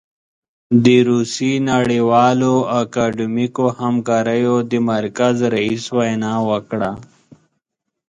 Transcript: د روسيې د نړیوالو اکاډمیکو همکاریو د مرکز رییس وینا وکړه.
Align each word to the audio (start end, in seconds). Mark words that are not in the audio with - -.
د 0.85 0.87
روسيې 1.09 1.53
د 1.61 1.65
نړیوالو 1.71 2.53
اکاډمیکو 2.81 3.65
همکاریو 3.81 4.55
د 4.71 4.73
مرکز 4.91 5.35
رییس 5.55 5.83
وینا 5.97 6.33
وکړه. 6.49 6.91